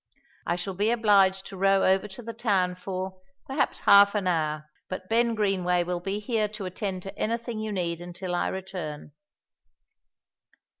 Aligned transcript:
I 0.47 0.55
shall 0.55 0.73
be 0.73 0.89
obliged 0.89 1.45
to 1.45 1.57
row 1.57 1.85
over 1.85 2.07
to 2.07 2.23
the 2.23 2.33
town 2.33 2.73
for, 2.73 3.21
perhaps, 3.45 3.81
half 3.81 4.15
an 4.15 4.25
hour, 4.25 4.67
but 4.89 5.07
Ben 5.09 5.35
Greenway 5.35 5.83
will 5.83 5.99
be 5.99 6.17
here 6.17 6.47
to 6.47 6.65
attend 6.65 7.03
to 7.03 7.15
anything 7.19 7.59
you 7.59 7.71
need 7.71 8.01
until 8.01 8.33
I 8.33 8.47
return." 8.47 9.11